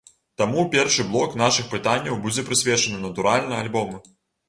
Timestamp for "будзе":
2.25-2.49